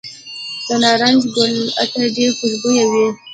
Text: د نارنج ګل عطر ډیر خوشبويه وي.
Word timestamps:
د 0.67 0.67
نارنج 0.83 1.21
ګل 1.35 1.55
عطر 1.81 2.01
ډیر 2.17 2.29
خوشبويه 2.37 2.85
وي. 2.91 3.07